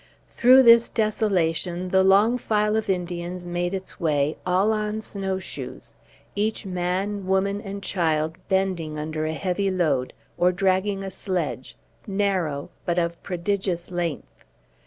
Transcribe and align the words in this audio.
Through 0.27 0.63
this 0.63 0.89
desolation 0.89 1.89
the 1.89 2.03
long 2.03 2.39
file 2.39 2.75
of 2.75 2.89
Indians 2.89 3.45
made 3.45 3.71
its 3.71 3.99
way, 3.99 4.35
all 4.47 4.73
on 4.73 4.99
snow 4.99 5.37
shoes, 5.37 5.93
each 6.33 6.65
man, 6.65 7.27
woman, 7.27 7.61
and 7.61 7.83
child 7.83 8.39
bending 8.49 8.97
under 8.97 9.25
a 9.27 9.33
heavy 9.33 9.69
load, 9.69 10.13
or 10.39 10.51
dragging 10.51 11.03
a 11.03 11.11
sledge, 11.11 11.77
narrow, 12.07 12.71
but 12.83 12.97
of 12.97 13.21
prodigious 13.21 13.91
length. 13.91 14.43